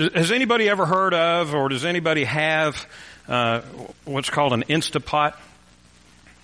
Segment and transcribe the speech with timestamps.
[0.00, 2.86] Has anybody ever heard of, or does anybody have,
[3.28, 3.60] uh,
[4.06, 5.34] what's called an Instapot?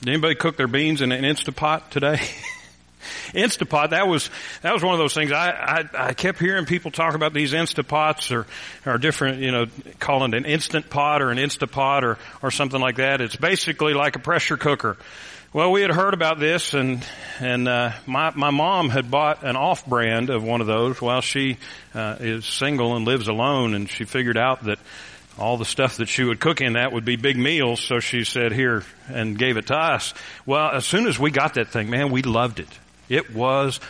[0.00, 2.21] Did anybody cook their beans in an Instapot today?
[3.32, 4.29] Instapot, that was,
[4.61, 5.32] that was one of those things.
[5.32, 8.46] I, I, I kept hearing people talk about these Instapots or,
[8.84, 9.69] or different, you know,
[10.01, 13.23] calling it an instant pot or an Instapot or, or something like that.
[13.23, 14.99] It's basically like a pressure cooker.
[15.57, 17.02] Well, we had heard about this, and
[17.41, 21.23] and uh, my my mom had bought an off brand of one of those while
[21.23, 21.56] she
[21.95, 24.79] uh, is single and lives alone, and she figured out that
[25.38, 27.80] all the stuff that she would cook in that would be big meals.
[27.80, 30.12] So she said, "Here," and gave it to us.
[30.45, 32.69] Well, as soon as we got that thing, man, we loved it.
[33.09, 33.80] It was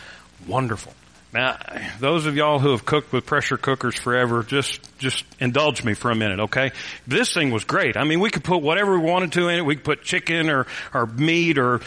[0.47, 0.93] wonderful.
[1.37, 1.55] Now,
[1.99, 6.09] those of y'all who have cooked with pressure cookers forever, just, just indulge me for
[6.09, 6.71] a minute, okay?
[7.05, 7.95] This thing was great.
[7.95, 9.61] I mean, we could put whatever we wanted to in it.
[9.63, 10.65] We could put chicken or,
[10.95, 11.81] or meat or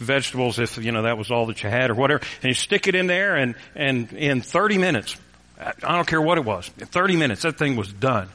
[0.00, 2.22] vegetables if, you know, that was all that you had or whatever.
[2.42, 5.16] And you stick it in there and, and in 30 minutes,
[5.58, 8.28] I don't care what it was, in 30 minutes, that thing was done.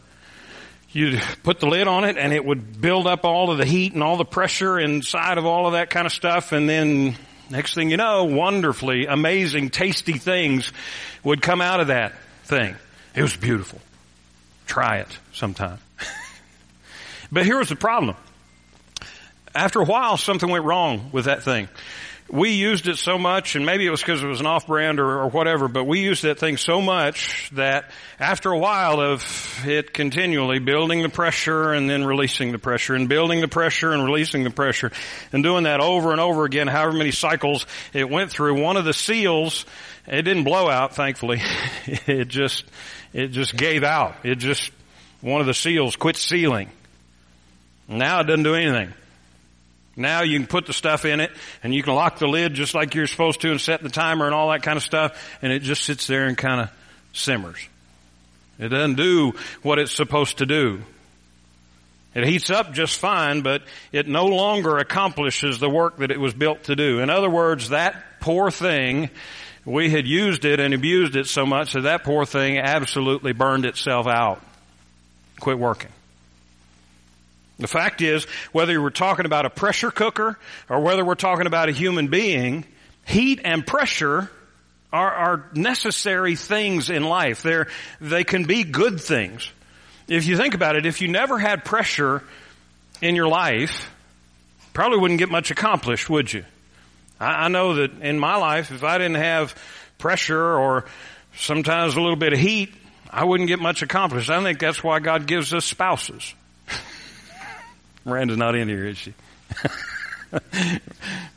[0.89, 3.94] You'd put the lid on it and it would build up all of the heat
[3.94, 7.16] and all the pressure inside of all of that kind of stuff and then
[7.50, 10.72] Next thing you know, wonderfully amazing, tasty things
[11.23, 12.75] would come out of that thing.
[13.16, 13.81] It was beautiful.
[14.67, 15.80] Try it sometime.
[17.31, 18.16] but here was the problem.
[19.56, 21.69] After a while, something went wrong with that thing
[22.31, 25.22] we used it so much, and maybe it was because it was an off-brand or,
[25.22, 29.94] or, whatever, but we used that thing so much that after a while of it
[29.94, 34.44] continually building the pressure and then releasing the pressure and building the pressure and releasing
[34.44, 34.91] the pressure
[35.31, 38.85] and doing that over and over again, however many cycles it went through, one of
[38.85, 39.66] the seals,
[40.07, 41.41] it didn't blow out, thankfully.
[41.85, 42.66] it just,
[43.13, 44.16] it just gave out.
[44.23, 44.72] It just,
[45.22, 46.69] one of the seals quit sealing.
[47.88, 48.94] Now it doesn't do anything.
[50.00, 52.73] Now you can put the stuff in it and you can lock the lid just
[52.73, 55.52] like you're supposed to and set the timer and all that kind of stuff and
[55.52, 56.69] it just sits there and kind of
[57.14, 57.59] simmers.
[58.58, 60.81] It doesn't do what it's supposed to do.
[62.16, 66.34] It heats up just fine, but it no longer accomplishes the work that it was
[66.34, 67.00] built to do.
[67.00, 69.09] In other words, that poor thing,
[69.63, 73.66] we had used it and abused it so much that that poor thing absolutely burned
[73.66, 74.41] itself out.
[75.40, 75.91] Quit working.
[77.59, 80.40] The fact is, whether we're talking about a pressure cooker
[80.70, 82.66] or whether we're talking about a human being,
[83.06, 84.31] heat and pressure
[84.94, 87.44] are, are necessary things in life.
[87.44, 87.68] They're,
[88.00, 89.52] they can be good things.
[90.08, 92.24] If you think about it, if you never had pressure
[93.02, 93.92] in your life,
[94.74, 96.46] probably wouldn't get much accomplished, would you?
[97.19, 99.53] I, I know that in my life, if I didn't have
[99.98, 100.86] pressure or
[101.36, 102.74] sometimes a little bit of heat,
[103.09, 104.30] I wouldn't get much accomplished.
[104.30, 106.34] I think that's why God gives us spouses.
[108.06, 109.14] Miranda's not in here, is she?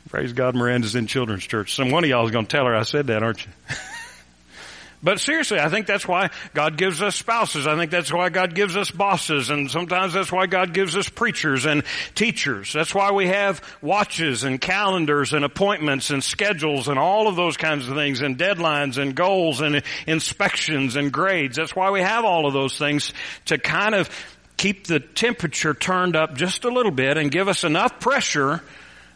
[0.09, 1.73] Praise God, Miranda's in children's church.
[1.73, 3.51] Some one of y'all is going to tell her I said that, aren't you?
[5.03, 7.65] but seriously, I think that's why God gives us spouses.
[7.65, 11.09] I think that's why God gives us bosses, and sometimes that's why God gives us
[11.09, 12.71] preachers and teachers.
[12.71, 17.57] That's why we have watches and calendars and appointments and schedules and all of those
[17.57, 21.55] kinds of things and deadlines and goals and inspections and grades.
[21.55, 23.13] That's why we have all of those things
[23.45, 24.09] to kind of
[24.57, 28.61] keep the temperature turned up just a little bit and give us enough pressure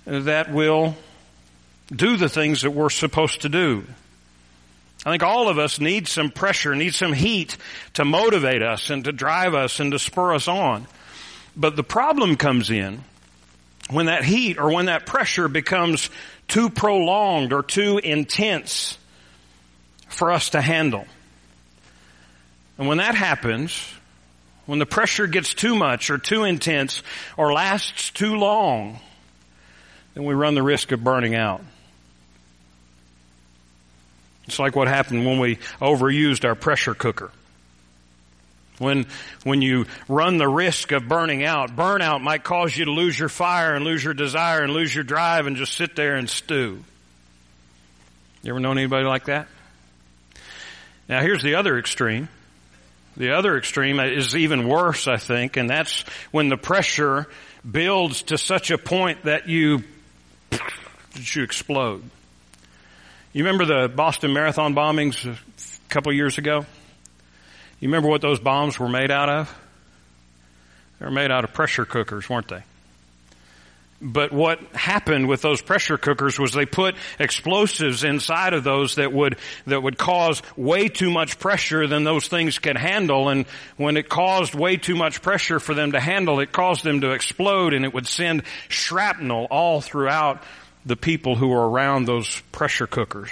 [0.06, 0.96] that will
[1.94, 3.86] do the things that we're supposed to do.
[5.06, 7.56] I think all of us need some pressure, need some heat
[7.94, 10.88] to motivate us and to drive us and to spur us on.
[11.56, 13.04] But the problem comes in
[13.90, 16.10] when that heat or when that pressure becomes
[16.48, 18.98] too prolonged or too intense
[20.10, 21.06] for us to handle.
[22.78, 23.82] And when that happens,
[24.68, 27.02] when the pressure gets too much or too intense
[27.36, 29.00] or lasts too long,
[30.14, 31.62] then we run the risk of burning out.
[34.46, 37.32] It's like what happened when we overused our pressure cooker.
[38.78, 39.08] When,
[39.44, 43.30] when you run the risk of burning out, burnout might cause you to lose your
[43.30, 46.84] fire and lose your desire and lose your drive and just sit there and stew.
[48.44, 49.48] You ever known anybody like that?
[51.10, 52.30] Now here's the other extreme.
[53.18, 57.26] The other extreme is even worse, I think, and that's when the pressure
[57.70, 59.84] builds to such a point that you,
[61.16, 62.04] you explode.
[63.34, 66.66] You remember the Boston Marathon bombings a couple years ago?
[67.80, 69.60] You remember what those bombs were made out of?
[71.00, 72.62] They were made out of pressure cookers, weren't they?
[74.00, 79.12] But what happened with those pressure cookers was they put explosives inside of those that
[79.12, 83.30] would, that would cause way too much pressure than those things could handle.
[83.30, 87.02] And when it caused way too much pressure for them to handle, it caused them
[87.02, 90.44] to explode and it would send shrapnel all throughout
[90.86, 93.32] the people who were around those pressure cookers.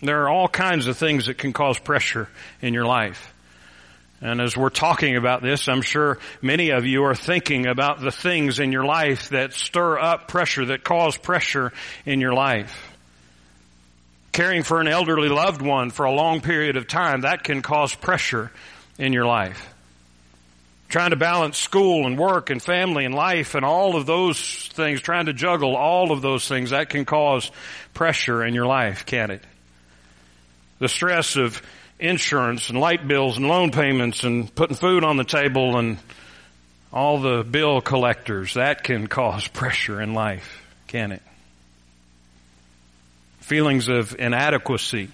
[0.00, 2.28] There are all kinds of things that can cause pressure
[2.60, 3.32] in your life.
[4.20, 8.10] And as we're talking about this, I'm sure many of you are thinking about the
[8.10, 11.72] things in your life that stir up pressure, that cause pressure
[12.04, 12.96] in your life.
[14.32, 17.94] Caring for an elderly loved one for a long period of time, that can cause
[17.94, 18.50] pressure
[18.98, 19.72] in your life.
[20.88, 25.00] Trying to balance school and work and family and life and all of those things,
[25.00, 27.50] trying to juggle all of those things, that can cause
[27.94, 29.42] pressure in your life, can it?
[30.80, 31.62] The stress of
[31.98, 35.98] insurance and light bills and loan payments and putting food on the table and
[36.92, 41.22] all the bill collectors, that can cause pressure in life, can it?
[43.40, 45.08] Feelings of inadequacy,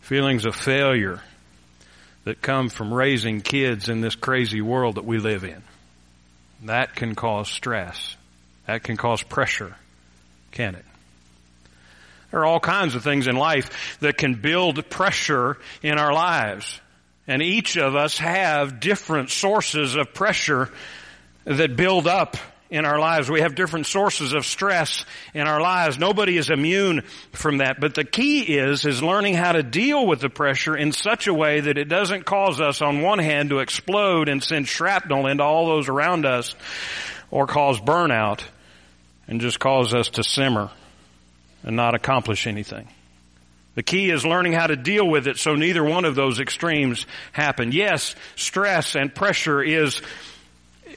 [0.00, 1.20] feelings of failure,
[2.24, 5.62] that come from raising kids in this crazy world that we live in.
[6.64, 8.16] That can cause stress.
[8.66, 9.76] That can cause pressure,
[10.50, 10.84] can it?
[12.34, 16.80] There are all kinds of things in life that can build pressure in our lives.
[17.28, 20.68] And each of us have different sources of pressure
[21.44, 22.36] that build up
[22.70, 23.30] in our lives.
[23.30, 25.96] We have different sources of stress in our lives.
[25.96, 27.78] Nobody is immune from that.
[27.78, 31.34] But the key is, is learning how to deal with the pressure in such a
[31.34, 35.44] way that it doesn't cause us on one hand to explode and send shrapnel into
[35.44, 36.56] all those around us
[37.30, 38.42] or cause burnout
[39.28, 40.72] and just cause us to simmer
[41.64, 42.88] and not accomplish anything.
[43.74, 47.06] The key is learning how to deal with it so neither one of those extremes
[47.32, 47.72] happen.
[47.72, 50.00] Yes, stress and pressure is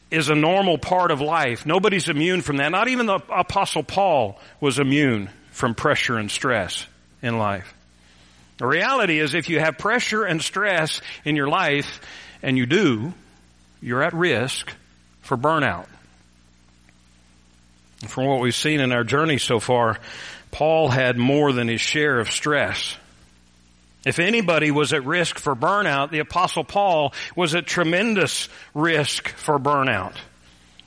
[0.10, 1.66] is a normal part of life.
[1.66, 2.72] Nobody's immune from that.
[2.72, 6.86] Not even the apostle Paul was immune from pressure and stress
[7.22, 7.74] in life.
[8.58, 12.00] The reality is if you have pressure and stress in your life,
[12.42, 13.14] and you do,
[13.82, 14.72] you're at risk
[15.22, 15.88] for burnout.
[18.08, 20.00] From what we've seen in our journey so far,
[20.58, 22.98] Paul had more than his share of stress.
[24.08, 29.60] If anybody was at risk for burnout, the apostle Paul was at tremendous risk for
[29.60, 30.16] burnout.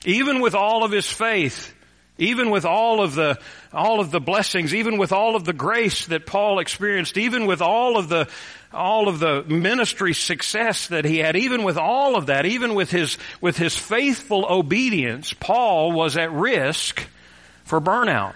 [0.04, 1.72] Even with all of his faith,
[2.18, 3.38] even with all of the,
[3.72, 7.62] all of the blessings, even with all of the grace that Paul experienced, even with
[7.62, 8.28] all of the,
[8.72, 12.90] all of the ministry success that he had, even with all of that, even with
[12.90, 17.06] his, with his faithful obedience, Paul was at risk
[17.62, 18.34] for burnout.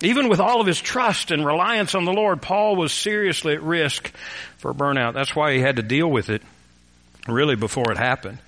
[0.00, 3.62] Even with all of his trust and reliance on the Lord, Paul was seriously at
[3.62, 4.12] risk
[4.58, 5.14] for burnout.
[5.14, 6.42] That's why he had to deal with it
[7.26, 8.38] really before it happened.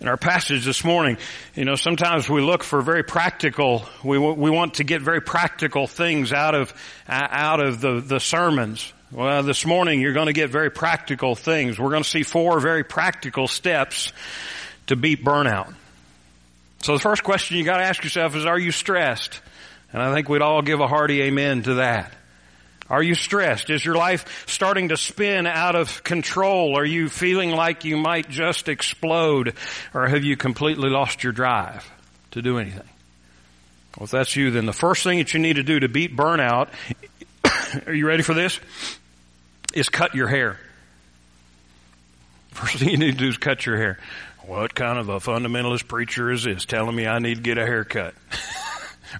[0.00, 1.16] In our passage this morning,
[1.54, 5.86] you know, sometimes we look for very practical, we, we want to get very practical
[5.86, 6.72] things out of,
[7.08, 8.92] out of the, the sermons.
[9.10, 11.78] Well, this morning you're going to get very practical things.
[11.78, 14.12] We're going to see four very practical steps
[14.88, 15.74] to beat burnout.
[16.82, 19.40] So the first question you got to ask yourself is, are you stressed?
[19.92, 22.12] And I think we'd all give a hearty amen to that.
[22.88, 23.68] Are you stressed?
[23.70, 26.78] Is your life starting to spin out of control?
[26.78, 29.54] Are you feeling like you might just explode?
[29.92, 31.90] Or have you completely lost your drive
[32.32, 32.88] to do anything?
[33.96, 36.14] Well, if that's you, then the first thing that you need to do to beat
[36.14, 36.68] burnout,
[37.86, 38.60] are you ready for this?
[39.74, 40.58] Is cut your hair.
[42.52, 43.98] First thing you need to do is cut your hair.
[44.46, 47.66] What kind of a fundamentalist preacher is this telling me I need to get a
[47.66, 48.14] haircut?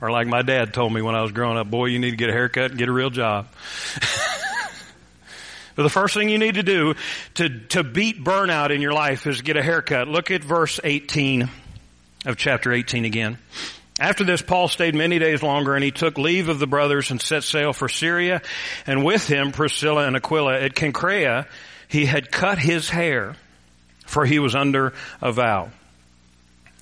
[0.00, 2.16] Or like my dad told me when I was growing up, boy, you need to
[2.16, 3.48] get a haircut and get a real job.
[5.74, 6.94] but the first thing you need to do
[7.34, 10.08] to, to beat burnout in your life is get a haircut.
[10.08, 11.48] Look at verse 18
[12.24, 13.38] of chapter 18 again.
[13.98, 17.20] After this, Paul stayed many days longer and he took leave of the brothers and
[17.20, 18.42] set sail for Syria
[18.86, 20.60] and with him Priscilla and Aquila.
[20.60, 21.46] At Cenchrea,
[21.88, 23.36] he had cut his hair
[24.06, 25.70] for he was under a vow.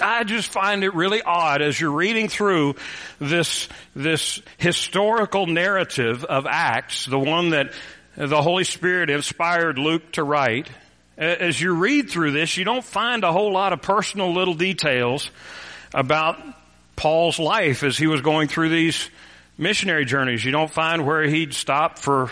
[0.00, 2.74] I just find it really odd as you're reading through
[3.20, 7.72] this, this historical narrative of Acts, the one that
[8.16, 10.68] the Holy Spirit inspired Luke to write.
[11.16, 15.30] As you read through this, you don't find a whole lot of personal little details
[15.92, 16.38] about
[16.96, 19.08] Paul's life as he was going through these
[19.56, 20.44] missionary journeys.
[20.44, 22.30] You don't find where he'd stop for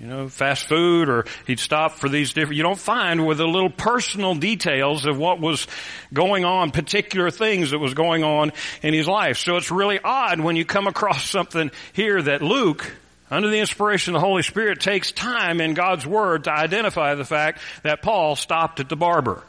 [0.00, 3.46] you know, fast food or he'd stop for these different, you don't find with the
[3.46, 5.66] little personal details of what was
[6.12, 9.38] going on, particular things that was going on in his life.
[9.38, 12.90] So it's really odd when you come across something here that Luke,
[13.30, 17.24] under the inspiration of the Holy Spirit, takes time in God's Word to identify the
[17.24, 19.42] fact that Paul stopped at the barber.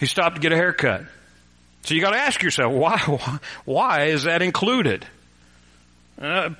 [0.00, 1.02] He stopped to get a haircut.
[1.84, 2.98] So you gotta ask yourself, why,
[3.64, 5.06] why is that included?
[6.20, 6.50] Uh,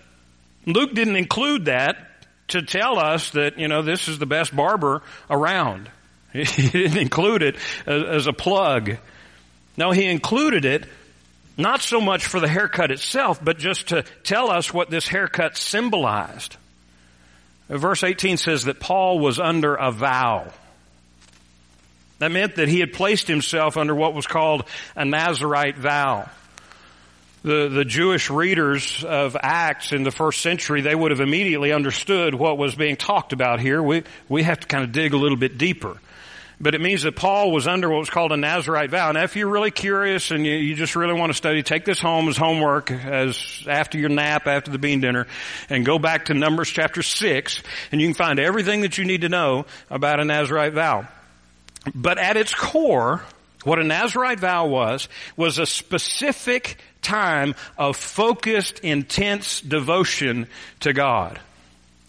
[0.67, 2.12] Luke didn't include that
[2.53, 5.91] to tell us that, you know, this is the best barber around.
[6.33, 7.57] He didn't include it
[7.87, 8.97] as, a plug.
[9.77, 10.87] No, he included it
[11.59, 15.59] Not so much for the haircut itself, but just to tell us what this haircut
[15.59, 16.57] symbolized.
[17.69, 20.51] Verse 18 says that Paul was under a vow.
[22.19, 24.65] That meant that he had placed himself under what was called
[24.97, 26.31] a Nazarite vow.
[27.43, 32.35] The, the Jewish readers of Acts in the first century, they would have immediately understood
[32.35, 33.83] what was being talked about here.
[33.83, 35.97] We, we have to kind of dig a little bit deeper.
[36.63, 39.11] But it means that Paul was under what was called a Nazarite vow.
[39.11, 41.99] Now if you're really curious and you, you just really want to study, take this
[41.99, 45.27] home as homework as after your nap, after the bean dinner,
[45.69, 49.23] and go back to Numbers chapter 6, and you can find everything that you need
[49.23, 51.09] to know about a Nazarite vow.
[51.93, 53.23] But at its core,
[53.65, 60.47] what a Nazarite vow was, was a specific time of focused, intense devotion
[60.81, 61.39] to God.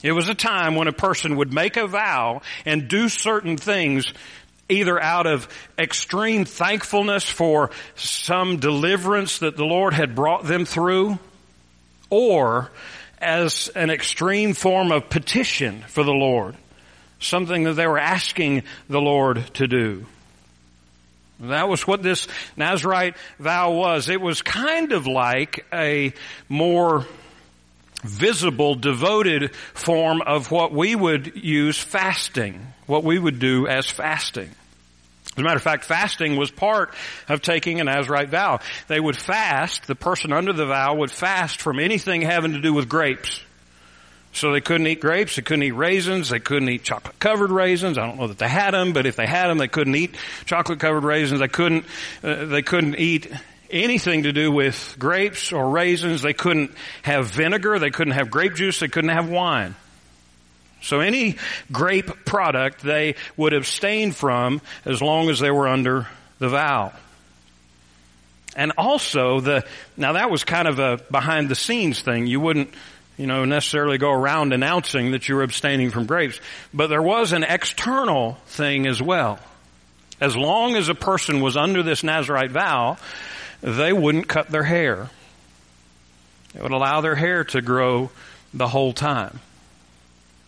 [0.02, 4.14] It was a time when a person would make a vow and do certain things
[4.70, 5.48] either out of
[5.78, 11.20] extreme thankfulness for some deliverance that the Lord had brought them through,
[12.10, 12.72] or
[13.20, 16.56] as an extreme form of petition for the Lord.
[17.20, 20.06] Something that they were asking the Lord to do.
[21.50, 24.10] That was what this Nazarite vow was.
[24.10, 26.14] It was kind of like a
[26.48, 27.06] more
[28.04, 34.50] visible, devoted form of what we would use fasting, what we would do as fasting.
[35.34, 36.94] As a matter of fact, fasting was part
[37.28, 38.60] of taking a Nazarite vow.
[38.88, 42.74] They would fast, the person under the vow would fast from anything having to do
[42.74, 43.42] with grapes.
[44.34, 48.00] So they couldn't eat grapes, they couldn't eat raisins, they couldn't eat chocolate covered raisins.
[48.00, 50.16] I don't know that they had them, but if they had them, they couldn't eat
[50.46, 51.40] chocolate covered raisins.
[51.40, 51.86] They couldn't,
[52.24, 53.32] uh, they couldn't eat
[53.70, 56.24] anything to do with grapes or raisins.
[56.24, 56.72] They couldn't
[57.04, 57.78] have vinegar.
[57.78, 58.80] They couldn't have grape juice.
[58.80, 59.76] They couldn't have wine.
[60.82, 61.38] So any
[61.72, 66.08] grape product they would abstain from as long as they were under
[66.40, 66.92] the vow.
[68.56, 69.66] And also the,
[69.98, 72.28] now that was kind of a behind the scenes thing.
[72.28, 72.74] You wouldn't,
[73.18, 76.40] you know, necessarily go around announcing that you were abstaining from grapes.
[76.74, 79.40] But there was an external thing as well.
[80.20, 82.98] As long as a person was under this Nazarite vow,
[83.62, 85.10] they wouldn't cut their hair.
[86.56, 88.10] It would allow their hair to grow
[88.54, 89.40] the whole time.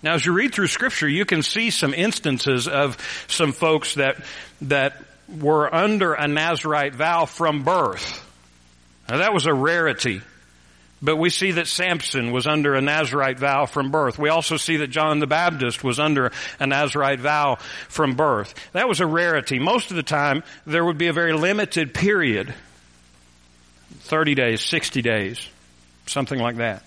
[0.04, 4.18] Now, as you read through scripture, you can see some instances of some folks that,
[4.62, 8.24] that were under a Nazarite vow from birth.
[9.10, 10.22] Now that was a rarity.
[11.06, 14.18] But we see that Samson was under a Nazarite vow from birth.
[14.18, 17.58] We also see that John the Baptist was under a Nazarite vow
[17.90, 18.56] from birth.
[18.72, 19.60] That was a rarity.
[19.60, 22.56] Most of the time, there would be a very limited period
[24.00, 25.48] 30 days, 60 days,
[26.08, 26.82] something like that.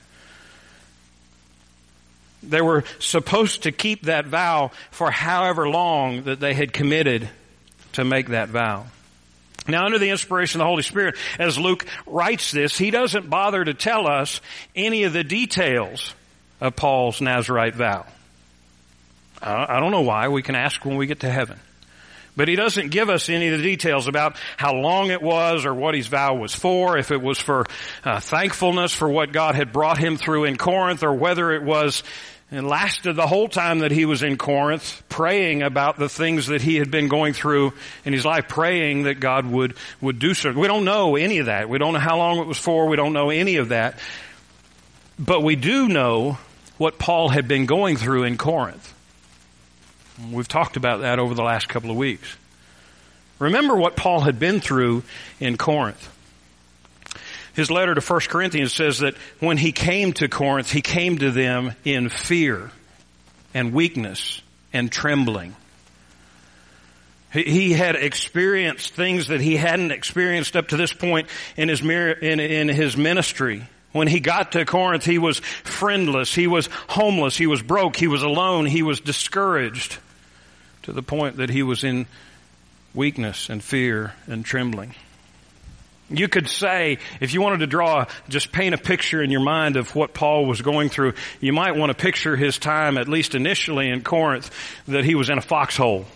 [2.43, 7.29] They were supposed to keep that vow for however long that they had committed
[7.93, 8.87] to make that vow.
[9.67, 13.65] Now, under the inspiration of the Holy Spirit, as Luke writes this, he doesn't bother
[13.65, 14.41] to tell us
[14.75, 16.15] any of the details
[16.61, 18.07] of Paul's Nazarite vow.
[19.43, 20.29] I don't know why.
[20.29, 21.59] We can ask when we get to heaven.
[22.37, 25.75] But he doesn't give us any of the details about how long it was or
[25.75, 27.67] what his vow was for, if it was for
[28.05, 32.05] uh, thankfulness for what God had brought him through in Corinth or whether it was
[32.51, 36.63] and lasted the whole time that he was in Corinth, praying about the things that
[36.63, 37.75] he had been going through
[38.05, 40.53] in his life, praying that God would, would do so.
[40.53, 41.69] We don't know any of that.
[41.69, 42.87] We don't know how long it was for.
[42.87, 43.99] We don't know any of that.
[45.19, 46.39] But we do know
[46.79, 48.95] what Paul had been going through in Corinth.
[50.31, 52.37] We've talked about that over the last couple of weeks.
[53.39, 55.03] Remember what Paul had been through
[55.39, 56.09] in Corinth.
[57.59, 61.33] His letter to 1 Corinthians says that when he came to Corinth, he came to
[61.33, 62.71] them in fear
[63.53, 64.41] and weakness
[64.73, 65.57] and trembling.
[67.33, 72.39] He had experienced things that he hadn't experienced up to this point in his, in,
[72.39, 73.67] in his ministry.
[73.91, 78.07] When he got to Corinth, he was friendless, he was homeless, he was broke, he
[78.07, 79.99] was alone, he was discouraged
[80.85, 82.07] to the point that he was in
[82.95, 84.95] weakness and fear and trembling.
[86.11, 89.77] You could say, if you wanted to draw, just paint a picture in your mind
[89.77, 93.35] of what Paul was going through, you might want to picture his time, at least
[93.35, 94.51] initially in Corinth,
[94.87, 96.07] that he was in a foxhole.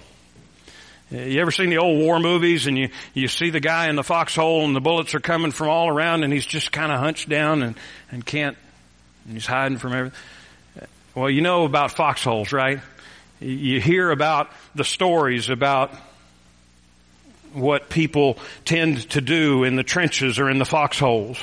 [1.10, 4.02] You ever seen the old war movies and you, you see the guy in the
[4.02, 7.28] foxhole and the bullets are coming from all around and he's just kind of hunched
[7.28, 7.76] down and,
[8.10, 8.56] and can't,
[9.26, 10.18] and he's hiding from everything?
[11.14, 12.80] Well, you know about foxholes, right?
[13.40, 15.92] You hear about the stories about
[17.54, 21.38] what people tend to do in the trenches or in the foxholes.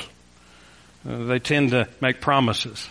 [1.08, 2.88] Uh, they tend to make promises.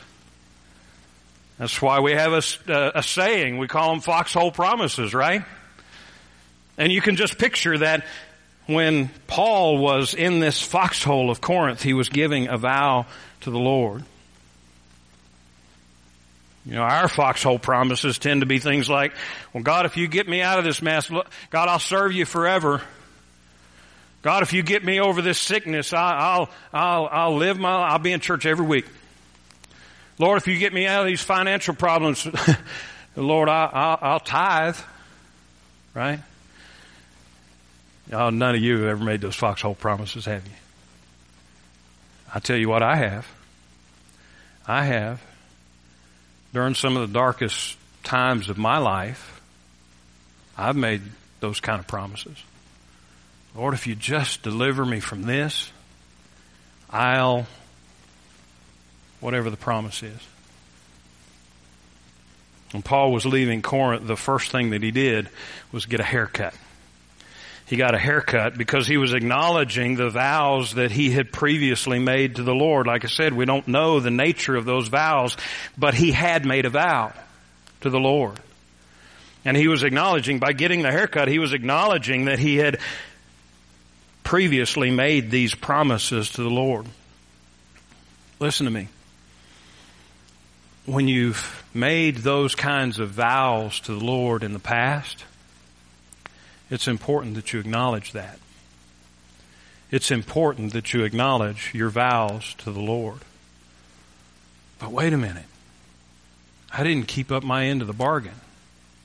[1.57, 3.57] That's why we have a, uh, a saying.
[3.57, 5.43] We call them foxhole promises, right?
[6.77, 8.05] And you can just picture that
[8.65, 13.07] when Paul was in this foxhole of Corinth, he was giving a vow
[13.41, 14.03] to the Lord.
[16.65, 19.13] You know, our foxhole promises tend to be things like,
[19.53, 22.81] well, God, if you get me out of this mess, God, I'll serve you forever.
[24.21, 28.11] God, if you get me over this sickness, I'll, I'll, I'll live my, I'll be
[28.11, 28.85] in church every week.
[30.17, 32.27] Lord, if you get me out of these financial problems,
[33.15, 34.77] Lord, I, will I'll tithe.
[35.93, 36.19] Right?
[38.11, 40.53] Oh, none of you have ever made those foxhole promises, have you?
[42.33, 43.27] I tell you what I have.
[44.67, 45.21] I have.
[46.53, 49.41] During some of the darkest times of my life,
[50.57, 51.01] I've made
[51.39, 52.37] those kind of promises.
[53.55, 55.71] Lord, if you just deliver me from this,
[56.89, 57.47] I'll,
[59.19, 60.27] whatever the promise is.
[62.71, 65.29] When Paul was leaving Corinth, the first thing that he did
[65.71, 66.53] was get a haircut.
[67.65, 72.37] He got a haircut because he was acknowledging the vows that he had previously made
[72.37, 72.87] to the Lord.
[72.87, 75.37] Like I said, we don't know the nature of those vows,
[75.77, 77.13] but he had made a vow
[77.81, 78.39] to the Lord.
[79.45, 82.79] And he was acknowledging, by getting the haircut, he was acknowledging that he had
[84.29, 86.85] previously made these promises to the Lord.
[88.39, 88.87] Listen to me.
[90.85, 95.25] When you've made those kinds of vows to the Lord in the past,
[96.69, 98.37] it's important that you acknowledge that.
[99.89, 103.21] It's important that you acknowledge your vows to the Lord.
[104.77, 105.47] But wait a minute.
[106.71, 108.35] I didn't keep up my end of the bargain.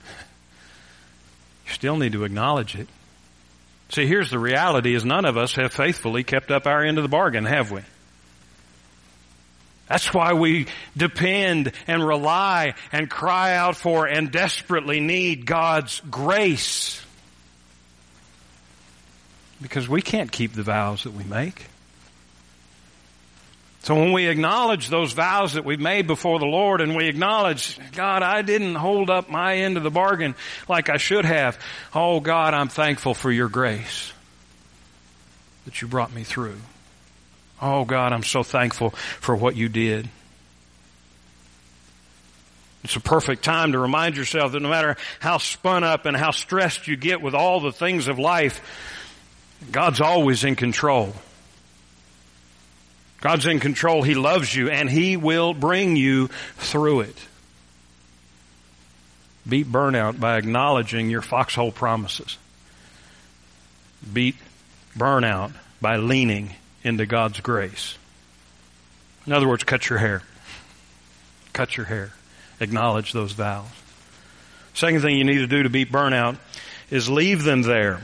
[1.67, 2.89] You still need to acknowledge it.
[3.95, 7.05] See, here's the reality is none of us have faithfully kept up our end of
[7.05, 7.81] the bargain, have we?
[9.89, 17.01] That's why we depend and rely and cry out for and desperately need God's grace.
[19.63, 21.67] Because we can't keep the vows that we make.
[23.85, 27.79] So when we acknowledge those vows that we've made before the Lord and we acknowledge,
[27.93, 30.35] God, I didn't hold up my end of the bargain
[30.71, 31.59] like I should have.
[31.95, 34.11] Oh God, I'm thankful for your grace
[35.67, 36.57] that you brought me through.
[37.61, 40.09] Oh God, I'm so thankful for what you did.
[42.85, 46.31] It's a perfect time to remind yourself that no matter how spun up and how
[46.31, 48.63] stressed you get with all the things of life,
[49.71, 51.15] God's always in control.
[53.25, 54.03] God's in control.
[54.03, 57.17] He loves you and He will bring you through it.
[59.49, 62.37] Beat burnout by acknowledging your foxhole promises.
[64.13, 64.37] Beat
[64.95, 66.51] burnout by leaning
[66.83, 67.97] into God's grace.
[69.27, 70.21] In other words, cut your hair.
[71.55, 72.13] Cut your hair.
[72.61, 73.65] Acknowledge those vows.
[74.75, 76.37] Second thing you need to do to beat burnout
[76.91, 78.03] is leave them there.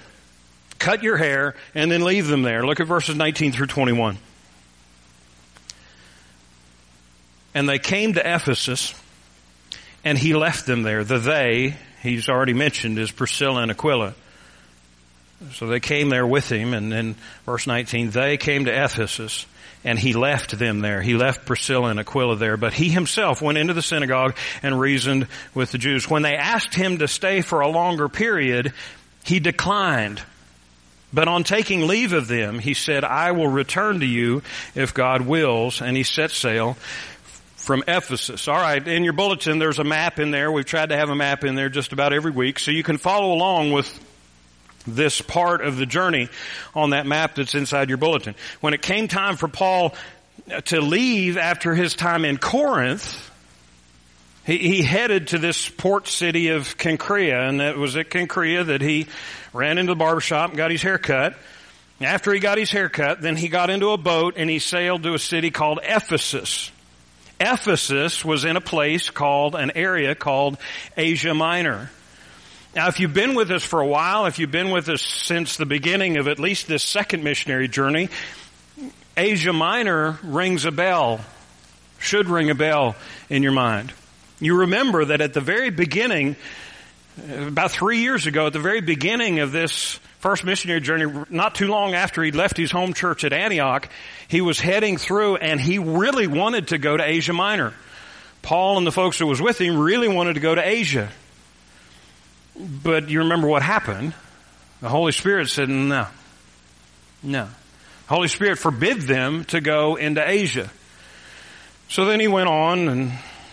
[0.79, 2.65] Cut your hair and then leave them there.
[2.65, 4.17] Look at verses 19 through 21.
[7.55, 8.95] And they came to Ephesus,
[10.05, 11.05] and he left them there.
[11.05, 14.15] The they, he's already mentioned, is Priscilla and Aquila.
[15.55, 19.47] So they came there with him, and then verse 19, they came to Ephesus,
[19.85, 21.01] and he left them there.
[21.01, 25.27] He left Priscilla and Aquila there, but he himself went into the synagogue and reasoned
[25.55, 26.09] with the Jews.
[26.09, 28.75] When they asked him to stay for a longer period,
[29.25, 30.23] he declined.
[31.13, 34.43] But on taking leave of them, he said, I will return to you
[34.75, 36.77] if God wills, and he set sail
[37.61, 38.49] from Ephesus.
[38.49, 40.51] All right, in your bulletin there's a map in there.
[40.51, 42.97] We've tried to have a map in there just about every week so you can
[42.97, 44.07] follow along with
[44.87, 46.29] this part of the journey
[46.75, 48.35] on that map that's inside your bulletin.
[48.61, 49.95] When it came time for Paul
[50.67, 53.31] to leave after his time in Corinth,
[54.47, 58.81] he, he headed to this port city of Cenchrea, and it was at Cenchrea that
[58.81, 59.07] he
[59.53, 61.37] ran into the barbershop and got his hair cut.
[62.01, 65.03] After he got his hair cut, then he got into a boat and he sailed
[65.03, 66.73] to a city called Ephesus.
[67.41, 70.59] Ephesus was in a place called, an area called
[70.97, 71.91] Asia Minor.
[72.77, 75.57] Now, if you've been with us for a while, if you've been with us since
[75.57, 78.11] the beginning of at least this second missionary journey,
[79.17, 81.21] Asia Minor rings a bell,
[81.99, 82.95] should ring a bell
[83.29, 83.93] in your mind.
[84.39, 86.37] You remember that at the very beginning,
[87.29, 91.67] about three years ago, at the very beginning of this first missionary journey, not too
[91.67, 93.89] long after he'd left his home church at Antioch,
[94.29, 97.75] he was heading through and he really wanted to go to Asia Minor.
[98.43, 101.11] Paul and the folks that was with him really wanted to go to Asia.
[102.57, 104.15] But you remember what happened?
[104.81, 106.07] The Holy Spirit said, no.
[107.23, 107.45] No.
[107.45, 110.71] The Holy Spirit forbid them to go into Asia.
[111.89, 113.13] So then he went on and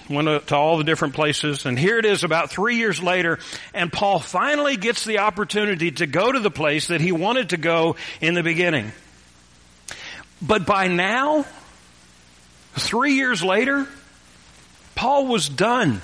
[0.10, 3.40] went to all the different places, and here it is about three years later,
[3.74, 7.58] and Paul finally gets the opportunity to go to the place that he wanted to
[7.58, 8.92] go in the beginning.
[10.42, 11.46] But by now,
[12.74, 13.88] three years later,
[14.96, 16.02] Paul was done.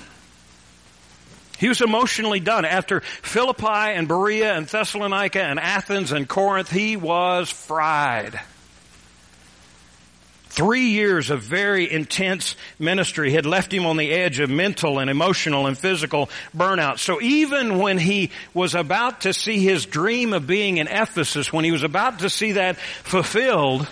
[1.58, 2.64] He was emotionally done.
[2.64, 8.40] After Philippi and Berea and Thessalonica and Athens and Corinth, he was fried.
[10.54, 15.10] Three years of very intense ministry had left him on the edge of mental and
[15.10, 17.00] emotional and physical burnout.
[17.00, 21.64] So even when he was about to see his dream of being in Ephesus, when
[21.64, 23.88] he was about to see that fulfilled,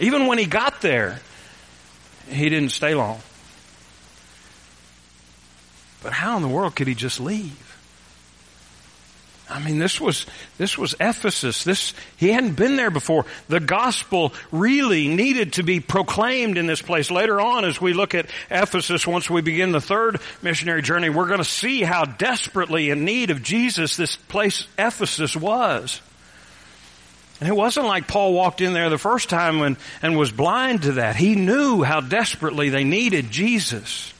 [0.00, 1.20] even when he got there,
[2.28, 3.20] he didn't stay long.
[6.02, 7.69] But how in the world could he just leave?
[9.50, 10.26] I mean, this was,
[10.58, 11.64] this was Ephesus.
[11.64, 13.26] This, he hadn't been there before.
[13.48, 17.10] The gospel really needed to be proclaimed in this place.
[17.10, 21.26] Later on, as we look at Ephesus, once we begin the third missionary journey, we're
[21.26, 26.00] going to see how desperately in need of Jesus this place, Ephesus, was.
[27.40, 30.82] And it wasn't like Paul walked in there the first time and, and was blind
[30.82, 31.16] to that.
[31.16, 34.12] He knew how desperately they needed Jesus.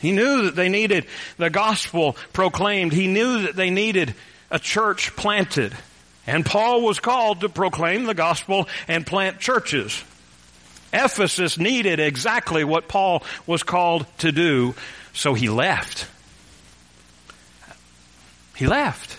[0.00, 1.06] He knew that they needed
[1.38, 2.92] the gospel proclaimed.
[2.92, 4.14] He knew that they needed
[4.50, 5.74] a church planted.
[6.26, 10.02] And Paul was called to proclaim the gospel and plant churches.
[10.92, 14.74] Ephesus needed exactly what Paul was called to do,
[15.12, 16.06] so he left.
[18.56, 19.18] He left.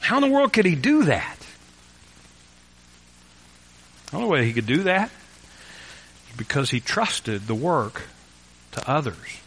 [0.00, 1.38] How in the world could he do that?
[4.10, 5.10] The only way he could do that
[6.30, 8.02] is because he trusted the work
[8.72, 9.41] to others.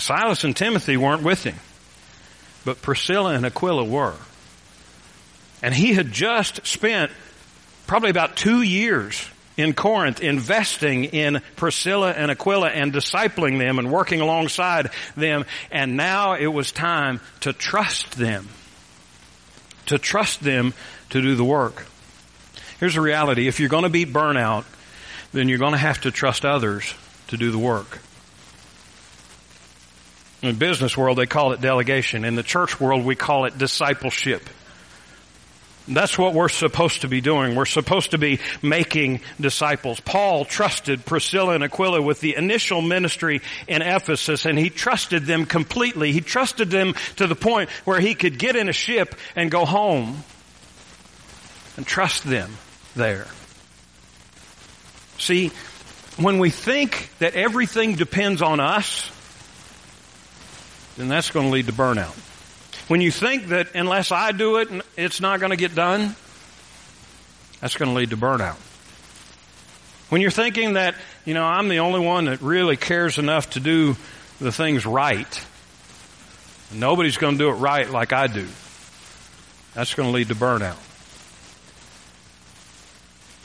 [0.00, 1.56] Silas and Timothy weren't with him,
[2.64, 4.14] but Priscilla and Aquila were.
[5.62, 7.10] And he had just spent
[7.86, 13.90] probably about two years in Corinth investing in Priscilla and Aquila and discipling them and
[13.92, 15.44] working alongside them.
[15.70, 18.48] And now it was time to trust them.
[19.86, 20.72] To trust them
[21.10, 21.86] to do the work.
[22.78, 23.48] Here's the reality.
[23.48, 24.64] If you're going to beat burnout,
[25.32, 26.94] then you're going to have to trust others
[27.28, 27.98] to do the work.
[30.42, 32.24] In the business world, they call it delegation.
[32.24, 34.42] In the church world, we call it discipleship.
[35.86, 37.56] That's what we're supposed to be doing.
[37.56, 39.98] We're supposed to be making disciples.
[39.98, 45.46] Paul trusted Priscilla and Aquila with the initial ministry in Ephesus and he trusted them
[45.46, 46.12] completely.
[46.12, 49.64] He trusted them to the point where he could get in a ship and go
[49.64, 50.22] home
[51.76, 52.56] and trust them
[52.94, 53.26] there.
[55.18, 55.48] See,
[56.18, 59.10] when we think that everything depends on us,
[61.00, 62.14] then that's going to lead to burnout.
[62.88, 66.14] When you think that unless I do it, it's not going to get done,
[67.60, 68.56] that's going to lead to burnout.
[70.10, 73.60] When you're thinking that, you know, I'm the only one that really cares enough to
[73.60, 73.96] do
[74.40, 75.46] the things right,
[76.72, 78.46] nobody's going to do it right like I do,
[79.72, 80.78] that's going to lead to burnout.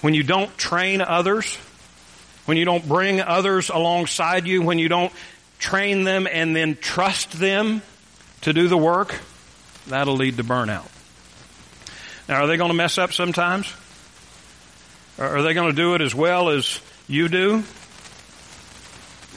[0.01, 1.55] When you don't train others,
[2.45, 5.13] when you don't bring others alongside you, when you don't
[5.59, 7.81] train them and then trust them
[8.41, 9.19] to do the work,
[9.87, 10.87] that'll lead to burnout.
[12.27, 13.71] Now, are they going to mess up sometimes?
[15.17, 17.63] Are they going to do it as well as you do?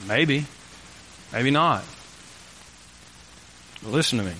[0.06, 0.46] Maybe.
[1.32, 1.84] Maybe not.
[3.82, 4.34] But listen to me.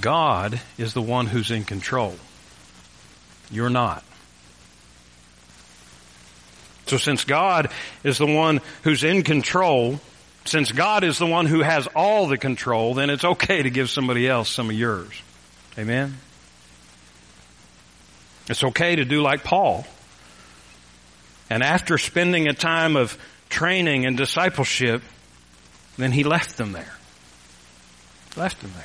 [0.00, 2.16] God is the one who's in control.
[3.50, 4.02] You're not.
[6.92, 7.70] So since God
[8.04, 9.98] is the one who's in control,
[10.44, 13.88] since God is the one who has all the control, then it's okay to give
[13.88, 15.22] somebody else some of yours.
[15.78, 16.18] Amen?
[18.46, 19.86] It's okay to do like Paul.
[21.48, 23.16] And after spending a time of
[23.48, 25.00] training and discipleship,
[25.96, 26.92] then he left them there.
[28.36, 28.84] Left them there.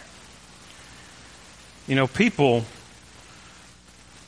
[1.87, 2.63] You know, people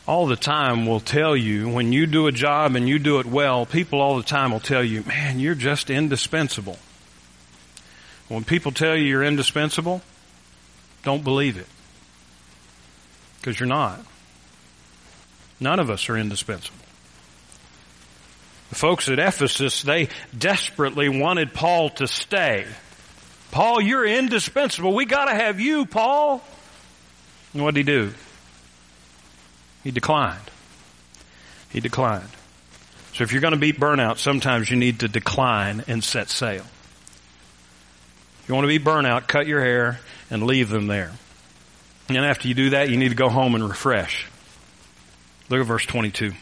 [0.10, 3.28] all the time will tell you when you do a job and you do it
[3.28, 6.80] well, people all the time will tell you, man, you're just indispensable.
[8.28, 10.02] When people tell you you're indispensable,
[11.04, 11.68] don't believe it.
[13.38, 14.04] Because you're not.
[15.60, 16.84] None of us are indispensable.
[18.70, 22.66] The folks at Ephesus, they desperately wanted Paul to stay.
[23.52, 24.92] Paul, you're indispensable.
[24.96, 26.44] We gotta have you, Paul.
[27.54, 28.14] And what did he do?
[29.84, 30.52] He declined.
[31.70, 32.30] He declined.
[33.14, 36.66] So if you're going to beat burnout, sometimes you need to decline and set sail.
[38.44, 41.12] If you want to beat burnout, cut your hair and leave them there.
[42.08, 44.26] And after you do that, you need to go home and refresh.
[45.50, 46.34] Look at verse 22.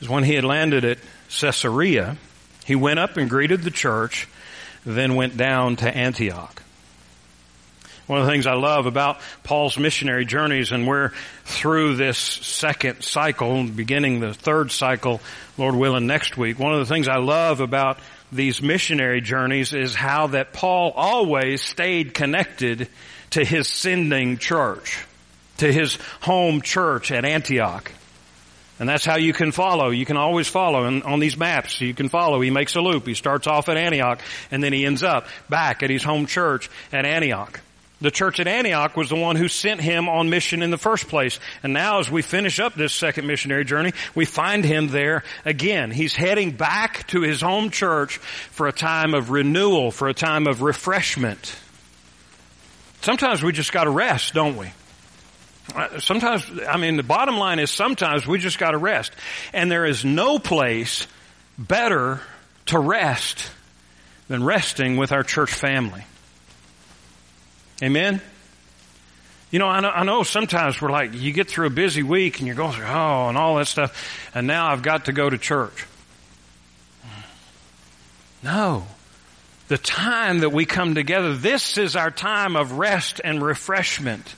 [0.00, 0.98] is when he had landed at
[1.40, 2.16] Caesarea,
[2.64, 4.28] he went up and greeted the church,
[4.84, 6.63] then went down to Antioch.
[8.06, 11.12] One of the things I love about Paul's missionary journeys, and we're
[11.44, 15.22] through this second cycle, beginning the third cycle,
[15.56, 16.58] Lord willing, next week.
[16.58, 17.98] One of the things I love about
[18.30, 22.88] these missionary journeys is how that Paul always stayed connected
[23.30, 25.06] to his sending church,
[25.58, 27.90] to his home church at Antioch.
[28.78, 29.90] And that's how you can follow.
[29.90, 31.80] You can always follow and on these maps.
[31.80, 32.40] You can follow.
[32.40, 33.06] He makes a loop.
[33.06, 36.68] He starts off at Antioch and then he ends up back at his home church
[36.92, 37.60] at Antioch.
[38.04, 41.08] The church at Antioch was the one who sent him on mission in the first
[41.08, 41.40] place.
[41.62, 45.90] And now as we finish up this second missionary journey, we find him there again.
[45.90, 50.46] He's heading back to his home church for a time of renewal, for a time
[50.46, 51.56] of refreshment.
[53.00, 54.70] Sometimes we just gotta rest, don't we?
[55.74, 59.12] Uh, sometimes, I mean, the bottom line is sometimes we just gotta rest.
[59.54, 61.06] And there is no place
[61.56, 62.20] better
[62.66, 63.50] to rest
[64.28, 66.04] than resting with our church family.
[67.82, 68.20] Amen?
[69.50, 72.38] You know I, know, I know sometimes we're like, you get through a busy week
[72.38, 75.38] and you're going oh, and all that stuff, and now I've got to go to
[75.38, 75.86] church.
[78.42, 78.84] No.
[79.68, 84.34] The time that we come together, this is our time of rest and refreshment.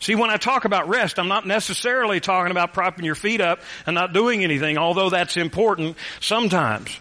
[0.00, 3.60] See, when I talk about rest, I'm not necessarily talking about propping your feet up
[3.86, 6.98] and not doing anything, although that's important sometimes.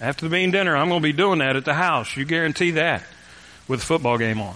[0.00, 2.16] After the bean dinner, I'm going to be doing that at the house.
[2.16, 3.04] You guarantee that
[3.68, 4.54] with a football game on.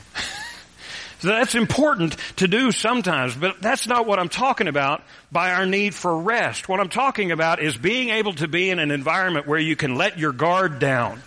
[1.20, 5.66] so that's important to do sometimes, but that's not what I'm talking about by our
[5.66, 6.68] need for rest.
[6.68, 9.96] What I'm talking about is being able to be in an environment where you can
[9.96, 11.22] let your guard down.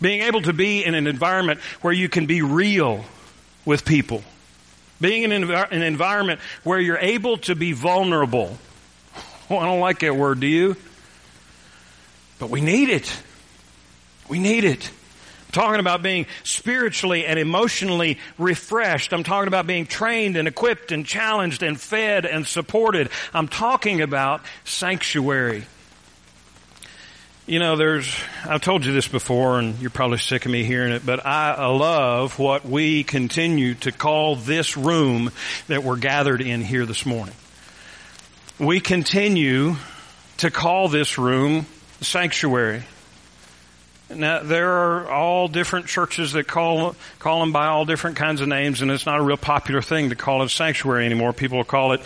[0.00, 3.04] Being able to be in an environment where you can be real
[3.64, 4.22] with people.
[5.00, 8.58] Being in an, an environment where you're able to be vulnerable.
[9.48, 10.76] Well, I don't like that word, do you?
[12.38, 13.14] But we need it.
[14.28, 14.90] We need it
[15.54, 19.14] talking about being spiritually and emotionally refreshed.
[19.14, 23.08] I'm talking about being trained and equipped and challenged and fed and supported.
[23.32, 25.64] I'm talking about sanctuary.
[27.46, 28.14] You know, there's,
[28.46, 31.66] I've told you this before and you're probably sick of me hearing it, but I
[31.66, 35.30] love what we continue to call this room
[35.68, 37.34] that we're gathered in here this morning.
[38.58, 39.76] We continue
[40.38, 41.66] to call this room
[42.00, 42.84] sanctuary.
[44.10, 48.48] Now, there are all different churches that call, call them by all different kinds of
[48.48, 51.32] names, and it's not a real popular thing to call it a sanctuary anymore.
[51.32, 52.02] People will call it,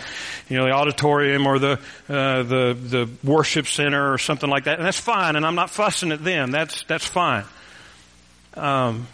[0.47, 4.77] you know, the auditorium or the, uh, the, the worship center or something like that.
[4.79, 6.51] And that's fine, and I'm not fussing at them.
[6.51, 7.43] That's, that's fine.
[8.53, 9.07] Um,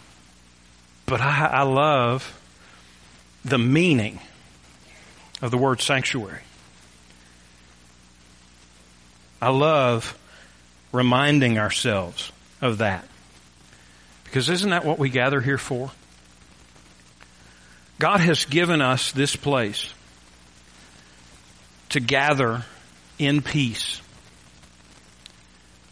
[1.06, 2.40] but I, I love
[3.44, 4.20] the meaning
[5.42, 6.40] of the word sanctuary.
[9.42, 10.16] I love
[10.92, 13.06] reminding ourselves of that.
[14.24, 15.90] Because isn't that what we gather here for?
[17.98, 19.92] God has given us this place
[21.90, 22.64] to gather
[23.18, 24.02] in peace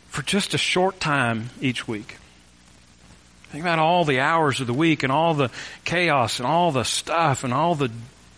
[0.08, 2.18] for just a short time each week.
[3.48, 5.50] Think about all the hours of the week and all the
[5.84, 7.90] chaos and all the stuff and all the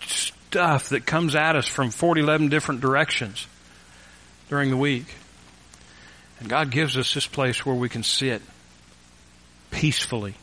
[0.06, 3.46] stuff that comes at us from 40, different directions
[4.48, 5.06] during the week.
[6.40, 8.42] And God gives us this place where we can sit
[9.70, 10.34] peacefully.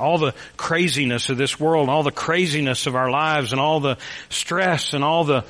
[0.00, 3.98] All the craziness of this world, all the craziness of our lives, and all the
[4.30, 5.44] stress, and all the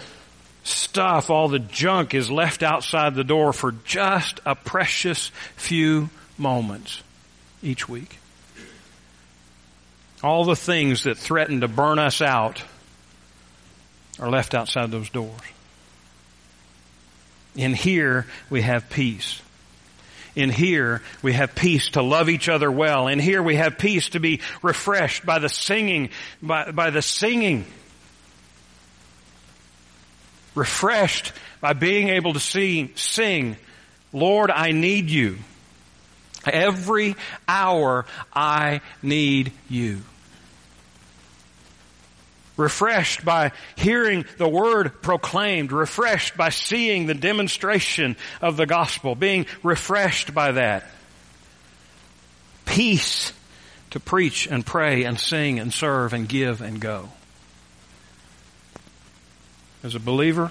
[0.64, 7.03] stuff, all the junk is left outside the door for just a precious few moments
[7.62, 8.18] each week.
[10.22, 12.62] All the things that threaten to burn us out
[14.20, 15.40] are left outside those doors.
[17.55, 19.41] In here, we have peace.
[20.35, 23.09] In here, we have peace to love each other well.
[23.09, 26.09] In here, we have peace to be refreshed by the singing,
[26.41, 27.67] by, by the singing.
[30.55, 33.57] Refreshed by being able to see, sing,
[34.12, 35.38] Lord, I need you.
[36.47, 37.15] Every
[37.47, 40.03] hour I need you
[42.57, 49.47] refreshed by hearing the word proclaimed, refreshed by seeing the demonstration of the gospel, being
[49.62, 50.85] refreshed by that.
[52.65, 53.33] Peace
[53.91, 57.09] to preach and pray and sing and serve and give and go.
[59.83, 60.51] As a believer,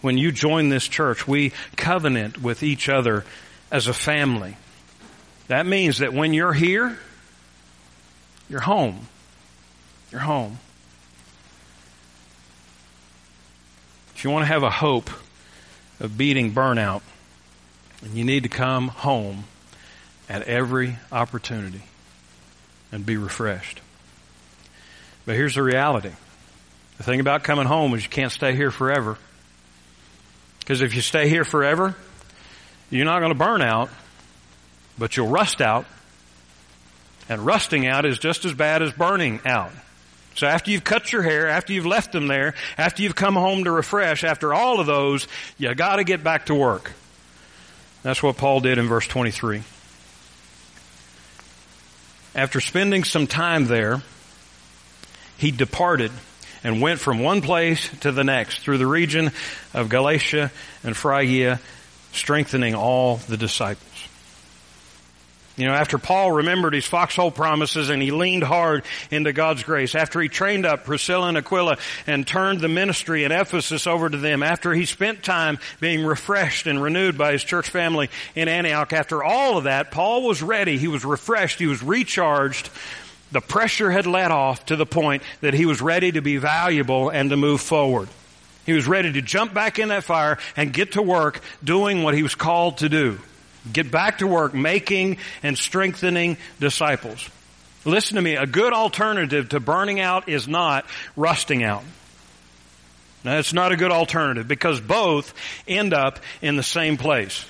[0.00, 3.24] when you join this church, we covenant with each other
[3.70, 4.56] as a family.
[5.48, 6.98] That means that when you're here,
[8.50, 9.08] you're home.
[10.10, 10.58] You're home.
[14.18, 15.10] If you want to have a hope
[16.00, 17.02] of beating burnout.
[18.12, 19.44] You need to come home
[20.28, 21.82] at every opportunity
[22.90, 23.80] and be refreshed.
[25.24, 26.10] But here's the reality.
[26.96, 29.18] The thing about coming home is you can't stay here forever.
[30.58, 31.94] Because if you stay here forever,
[32.90, 33.88] you're not going to burn out,
[34.98, 35.86] but you'll rust out.
[37.28, 39.70] And rusting out is just as bad as burning out.
[40.38, 43.64] So after you've cut your hair, after you've left them there, after you've come home
[43.64, 45.26] to refresh, after all of those,
[45.58, 46.92] you gotta get back to work.
[48.04, 49.64] That's what Paul did in verse 23.
[52.36, 54.00] After spending some time there,
[55.38, 56.12] he departed
[56.62, 59.32] and went from one place to the next through the region
[59.74, 60.52] of Galatia
[60.84, 61.58] and Phrygia,
[62.12, 64.08] strengthening all the disciples.
[65.58, 69.96] You know, after Paul remembered his foxhole promises and he leaned hard into God's grace,
[69.96, 74.16] after he trained up Priscilla and Aquila and turned the ministry in Ephesus over to
[74.16, 78.92] them, after he spent time being refreshed and renewed by his church family in Antioch,
[78.92, 80.78] after all of that, Paul was ready.
[80.78, 81.58] He was refreshed.
[81.58, 82.70] He was recharged.
[83.32, 87.08] The pressure had let off to the point that he was ready to be valuable
[87.08, 88.08] and to move forward.
[88.64, 92.14] He was ready to jump back in that fire and get to work doing what
[92.14, 93.18] he was called to do.
[93.72, 97.28] Get back to work making and strengthening disciples.
[97.84, 101.84] Listen to me, a good alternative to burning out is not rusting out.
[103.24, 105.34] Now, it's not a good alternative because both
[105.66, 107.44] end up in the same place.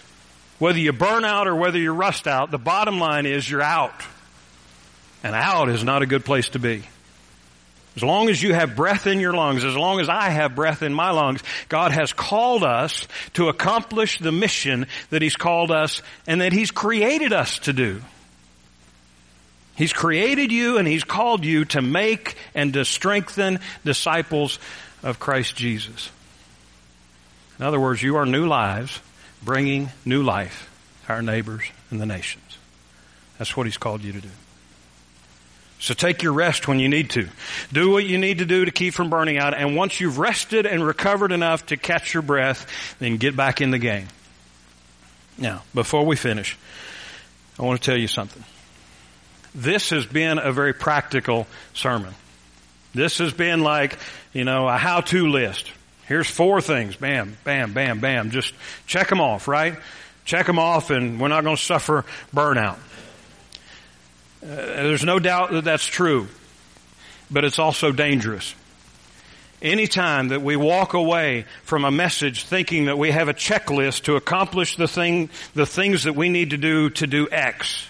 [0.59, 3.95] Whether you burn out or whether you rust out, the bottom line is you're out.
[5.23, 6.85] And out is not a good place to be.
[7.99, 10.85] As long as you have breath in your lungs, as long as I have breath
[10.85, 16.01] in my lungs, God has called us to accomplish the mission that He's called us
[16.25, 18.01] and that He's created us to do.
[19.75, 24.61] He's created you and He's called you to make and to strengthen disciples
[25.03, 26.09] of Christ Jesus.
[27.59, 29.01] In other words, you are new lives
[29.43, 30.71] bringing new life
[31.07, 32.59] to our neighbors and the nations.
[33.39, 34.31] That's what He's called you to do.
[35.81, 37.29] So take your rest when you need to.
[37.73, 39.55] Do what you need to do to keep from burning out.
[39.55, 43.71] And once you've rested and recovered enough to catch your breath, then get back in
[43.71, 44.09] the game.
[45.39, 46.59] Now, before we finish,
[47.59, 48.43] I want to tell you something.
[49.55, 52.15] This has been a very practical sermon.
[52.95, 53.99] This has been like,
[54.33, 55.71] you know, a how-to list.
[56.07, 56.97] Here's four things.
[56.97, 58.31] Bam, bam, bam, bam.
[58.31, 58.53] Just
[58.87, 59.77] check them off, right?
[60.25, 62.79] Check them off and we're not going to suffer burnout.
[64.43, 66.29] Uh, there's no doubt that that's true,
[67.31, 68.55] but it's also dangerous.
[69.61, 74.15] Anytime that we walk away from a message thinking that we have a checklist to
[74.15, 77.87] accomplish the thing, the things that we need to do to do X,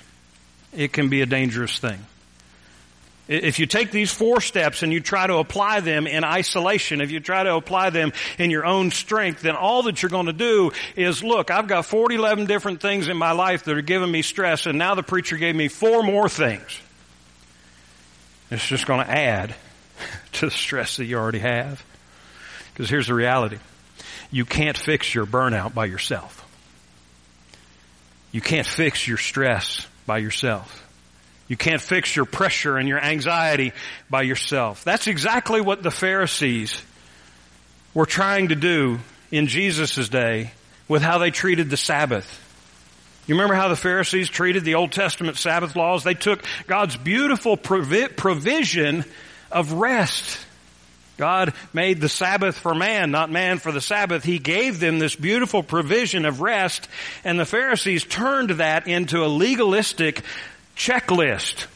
[0.75, 2.07] it can be a dangerous thing.
[3.29, 7.11] If you take these four steps and you try to apply them in isolation, if
[7.11, 10.33] you try to apply them in your own strength, then all that you're going to
[10.33, 14.11] do is, look, I've got 40, 11 different things in my life that are giving
[14.11, 16.81] me stress, and now the preacher gave me four more things.
[18.51, 19.55] It's just going to add
[20.33, 21.85] to the stress that you already have.
[22.73, 23.59] Because here's the reality.
[24.31, 26.47] You can't fix your burnout by yourself.
[28.33, 30.88] You can't fix your stress by yourself.
[31.49, 33.73] You can't fix your pressure and your anxiety
[34.11, 34.85] by yourself.
[34.85, 36.81] That's exactly what the Pharisees
[37.95, 40.53] were trying to do in Jesus' day
[40.87, 42.45] with how they treated the Sabbath.
[43.27, 46.05] You remember how the Pharisees treated the Old Testament Sabbath laws?
[46.05, 49.05] They took God's beautiful provi- provision
[49.53, 50.39] of rest.
[51.19, 54.23] God made the Sabbath for man, not man for the Sabbath.
[54.23, 56.89] He gave them this beautiful provision of rest,
[57.25, 60.23] and the Pharisees turned that into a legalistic
[60.79, 61.67] checklist.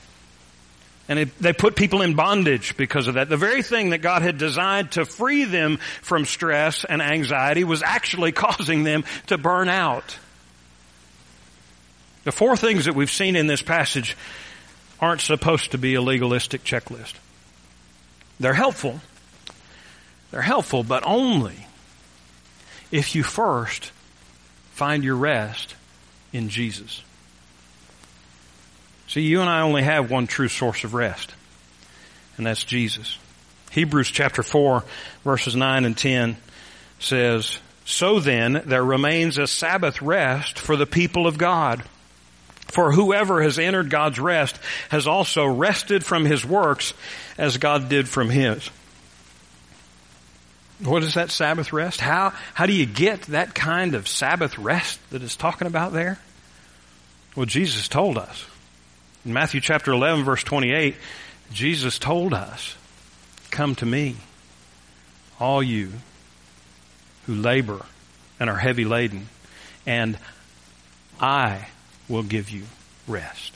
[1.08, 3.28] And it, they put people in bondage because of that.
[3.28, 7.82] The very thing that God had designed to free them from stress and anxiety was
[7.82, 10.16] actually causing them to burn out.
[12.24, 14.16] The four things that we've seen in this passage
[15.00, 17.14] aren't supposed to be a legalistic checklist.
[18.38, 19.00] They're helpful.
[20.30, 21.66] They're helpful, but only
[22.92, 23.90] if you first
[24.70, 25.74] find your rest
[26.32, 27.02] in Jesus.
[29.12, 31.34] See, you and I only have one true source of rest,
[32.38, 33.18] and that's Jesus.
[33.70, 34.84] Hebrews chapter 4
[35.22, 36.38] verses 9 and 10
[36.98, 41.82] says, So then there remains a Sabbath rest for the people of God.
[42.68, 44.58] For whoever has entered God's rest
[44.88, 46.94] has also rested from his works
[47.36, 48.70] as God did from his.
[50.82, 52.00] What is that Sabbath rest?
[52.00, 56.18] How, how do you get that kind of Sabbath rest that it's talking about there?
[57.36, 58.46] Well, Jesus told us.
[59.24, 60.96] In Matthew chapter 11 verse 28,
[61.52, 62.76] Jesus told us,
[63.50, 64.16] come to me,
[65.38, 65.92] all you
[67.26, 67.84] who labor
[68.40, 69.28] and are heavy laden,
[69.86, 70.18] and
[71.20, 71.68] I
[72.08, 72.64] will give you
[73.06, 73.52] rest.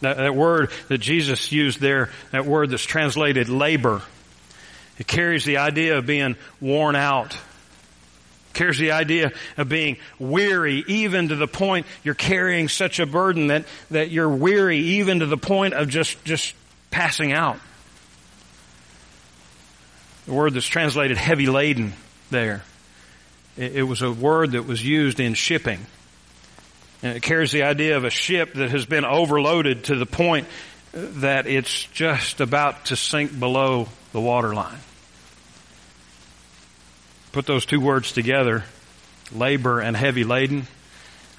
[0.00, 4.02] That, that, word that Jesus used there, that word that's translated labor,
[4.98, 7.36] it carries the idea of being worn out.
[8.52, 13.48] Carries the idea of being weary, even to the point you're carrying such a burden
[13.48, 16.54] that, that you're weary, even to the point of just, just
[16.90, 17.58] passing out.
[20.26, 21.94] The word that's translated heavy laden
[22.30, 22.62] there.
[23.56, 25.86] It, it was a word that was used in shipping.
[27.02, 30.46] And it carries the idea of a ship that has been overloaded to the point
[30.92, 34.78] that it's just about to sink below the waterline.
[37.32, 38.64] Put those two words together,
[39.34, 40.66] labor and heavy laden,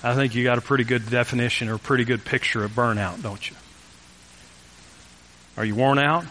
[0.05, 3.23] I think you got a pretty good definition or a pretty good picture of burnout,
[3.23, 3.55] don't you?
[5.55, 6.25] Are you worn out?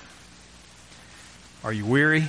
[1.64, 2.28] Are you weary?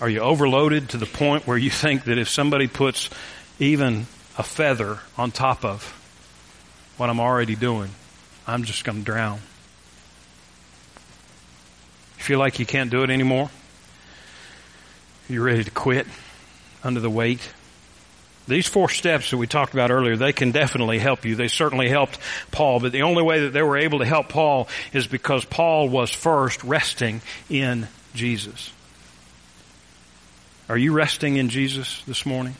[0.00, 3.10] Are you overloaded to the point where you think that if somebody puts
[3.58, 4.06] even
[4.38, 5.82] a feather on top of
[6.96, 7.90] what I'm already doing,
[8.46, 9.40] I'm just going to drown?
[12.18, 13.50] You feel like you can't do it anymore?
[15.28, 16.06] You're ready to quit
[16.84, 17.40] under the weight?
[18.46, 21.34] These four steps that we talked about earlier, they can definitely help you.
[21.34, 22.18] They certainly helped
[22.52, 25.88] Paul, but the only way that they were able to help Paul is because Paul
[25.88, 28.72] was first resting in Jesus.
[30.68, 32.54] Are you resting in Jesus this morning?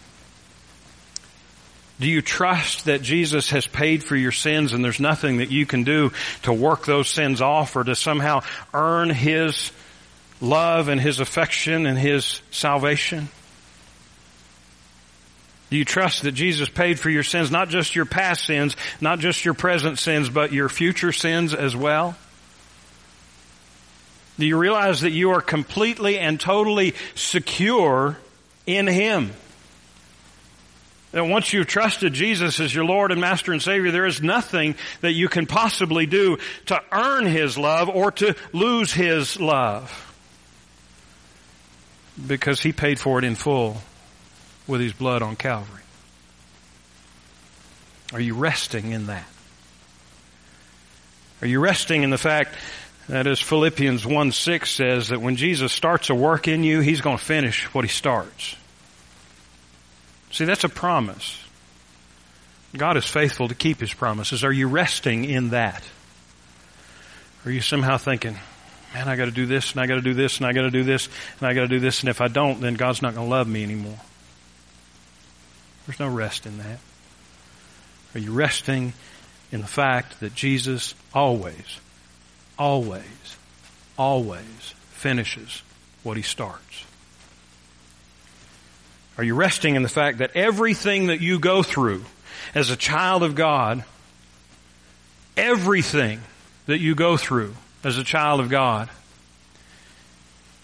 [2.00, 5.66] Do you trust that Jesus has paid for your sins and there's nothing that you
[5.66, 6.12] can do
[6.42, 8.42] to work those sins off or to somehow
[8.74, 9.70] earn His
[10.41, 13.28] love and His affection and His salvation?
[15.70, 19.18] Do you trust that Jesus paid for your sins, not just your past sins, not
[19.18, 22.16] just your present sins, but your future sins as well?
[24.39, 28.16] Do you realize that you are completely and totally secure
[28.66, 29.32] in Him?
[31.12, 34.74] That once you've trusted Jesus as your Lord and Master and Savior, there is nothing
[35.01, 40.03] that you can possibly do to earn His love or to lose His love.
[42.24, 43.78] Because He paid for it in full
[44.66, 45.82] with His blood on Calvary.
[48.12, 49.26] Are you resting in that?
[51.42, 52.54] Are you resting in the fact
[53.08, 57.00] that as Philippians 1 6 says that when Jesus starts a work in you, He's
[57.00, 58.56] going to finish what He starts.
[60.30, 61.42] See, that's a promise.
[62.76, 64.44] God is faithful to keep His promises.
[64.44, 65.82] Are you resting in that?
[67.44, 68.36] Are you somehow thinking,
[68.97, 71.11] man, I gotta do this, and I gotta do this, and I gotta do this,
[71.38, 73.62] and I gotta do this, and if I don't, then God's not gonna love me
[73.62, 73.99] anymore?
[75.86, 76.78] There's no rest in that.
[78.14, 78.94] Are you resting
[79.53, 81.78] in the fact that Jesus always,
[82.59, 83.36] always,
[83.99, 85.62] always finishes
[86.03, 86.84] what He starts?
[89.18, 92.07] Are you resting in the fact that everything that you go through
[92.55, 93.84] as a child of God,
[95.36, 96.22] everything
[96.64, 97.55] that you go through
[97.87, 98.91] as a child of God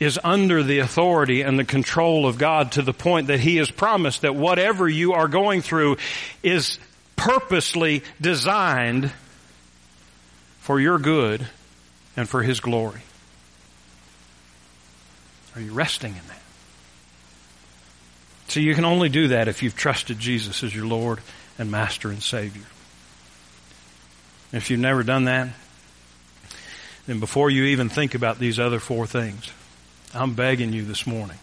[0.00, 3.70] is under the authority and the control of God to the point that He has
[3.70, 5.98] promised that whatever you are going through
[6.42, 6.80] is
[7.14, 9.12] purposely designed
[10.58, 11.46] for your good
[12.16, 13.02] and for His glory.
[15.54, 16.42] Are you resting in that?
[18.48, 21.20] So you can only do that if you've trusted Jesus as your Lord
[21.56, 22.66] and Master and Savior.
[24.52, 25.50] If you've never done that,
[27.06, 29.50] then before you even think about these other four things,
[30.14, 31.38] I'm begging you this morning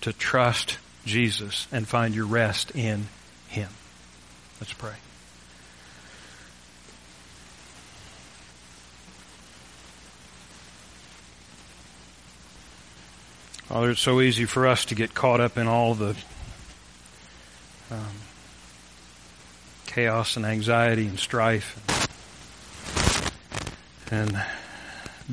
[0.00, 3.08] to trust Jesus and find your rest in
[3.48, 3.68] Him.
[4.60, 4.94] Let's pray.
[13.70, 16.16] Father, it's so easy for us to get caught up in all the
[17.92, 18.16] um,
[19.86, 21.78] chaos and anxiety and strife
[24.10, 24.44] and, and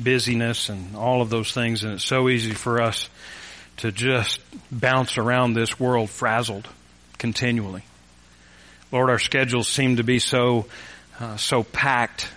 [0.02, 3.08] busyness and all of those things, and it's so easy for us
[3.78, 4.40] to just
[4.70, 6.68] bounce around this world frazzled
[7.18, 7.84] continually.
[8.90, 10.66] Lord, our schedules seem to be so
[11.20, 12.28] uh, so packed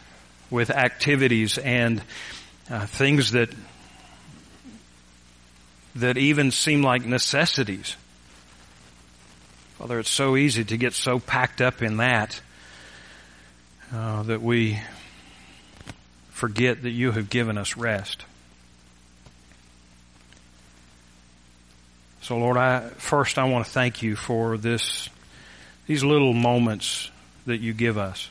[0.49, 2.01] with activities and
[2.69, 3.49] uh, things that
[5.95, 7.95] that even seem like necessities.
[9.77, 12.39] Father, it's so easy to get so packed up in that
[13.93, 14.79] uh, that we
[16.41, 18.25] forget that you have given us rest.
[22.23, 25.07] So, Lord, I first I want to thank you for this,
[25.85, 27.11] these little moments
[27.45, 28.27] that you give us,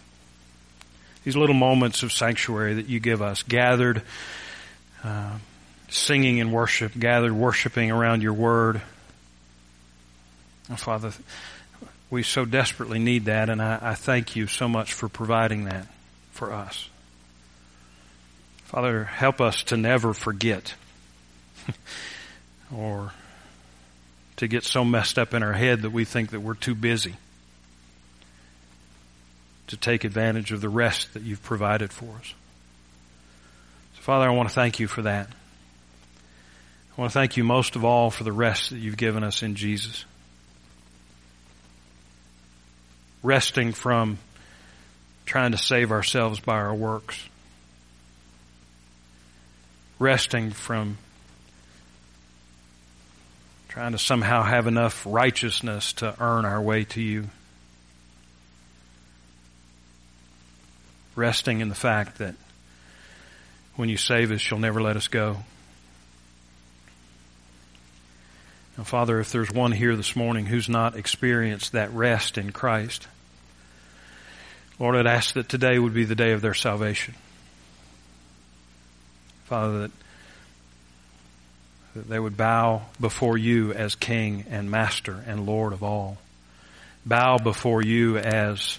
[1.23, 4.03] these little moments of sanctuary that you give us, gathered.
[5.05, 5.39] Uh,
[5.89, 8.81] singing and worship, gathered worshiping around your word,
[10.77, 11.13] Father,
[12.11, 15.87] we so desperately need that, and I, I thank you so much for providing that
[16.33, 16.89] for us.
[18.71, 20.77] Father, help us to never forget
[22.73, 23.13] or
[24.37, 27.17] to get so messed up in our head that we think that we're too busy
[29.67, 32.33] to take advantage of the rest that you've provided for us.
[33.97, 35.27] So Father, I want to thank you for that.
[36.97, 39.43] I want to thank you most of all for the rest that you've given us
[39.43, 40.05] in Jesus.
[43.25, 44.19] Resting from
[45.27, 47.21] trying to save ourselves by our works.
[50.01, 50.97] Resting from
[53.69, 57.27] trying to somehow have enough righteousness to earn our way to you.
[61.15, 62.35] Resting in the fact that
[63.77, 65.37] when you save us, you'll never let us go.
[68.79, 73.07] Now, Father, if there's one here this morning who's not experienced that rest in Christ,
[74.79, 77.15] Lord, I'd ask that today would be the day of their salvation.
[79.51, 79.91] Father, that
[81.95, 86.19] that they would bow before you as King and Master and Lord of all.
[87.05, 88.79] Bow before you as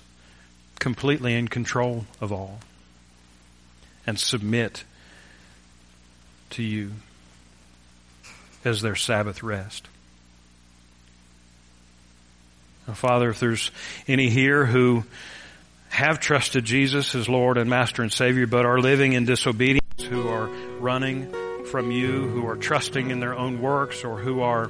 [0.80, 2.60] completely in control of all.
[4.08, 4.86] And submit
[6.52, 6.92] to you
[8.64, 9.88] as their Sabbath rest.
[12.88, 13.72] Now, Father, if there's
[14.08, 15.04] any here who
[15.90, 20.28] have trusted Jesus as Lord and Master and Savior, but are living in disobedience, who
[20.28, 20.48] are
[20.80, 21.32] running
[21.66, 24.70] from you, who are trusting in their own works or who are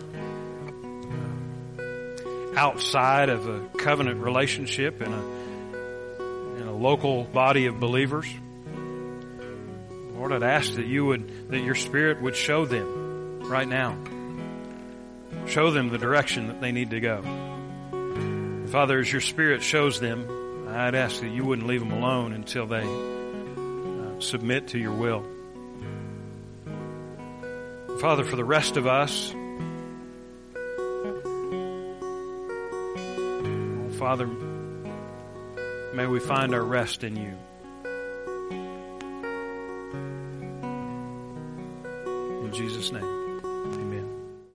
[2.56, 8.28] outside of a covenant relationship in a, in a local body of believers.
[10.14, 13.98] Lord, I'd ask that you would, that your Spirit would show them right now.
[15.48, 17.22] Show them the direction that they need to go.
[18.68, 22.68] Father, as your Spirit shows them, I'd ask that you wouldn't leave them alone until
[22.68, 23.21] they uh,
[24.22, 25.26] submit to your will.
[28.00, 29.34] Father, for the rest of us,
[30.56, 31.22] oh,
[34.00, 34.28] Father,
[35.94, 37.38] may we find our rest in you.
[42.46, 43.21] In Jesus' name.